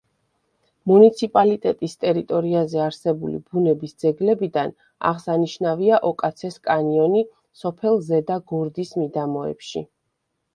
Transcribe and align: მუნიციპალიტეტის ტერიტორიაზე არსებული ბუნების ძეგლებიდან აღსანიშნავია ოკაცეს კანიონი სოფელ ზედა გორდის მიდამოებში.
მუნიციპალიტეტის 0.91 1.91
ტერიტორიაზე 2.05 2.79
არსებული 2.85 3.37
ბუნების 3.51 3.93
ძეგლებიდან 4.05 4.73
აღსანიშნავია 5.11 5.99
ოკაცეს 6.11 6.57
კანიონი 6.71 7.23
სოფელ 7.63 8.01
ზედა 8.09 8.39
გორდის 8.55 8.97
მიდამოებში. 9.03 9.85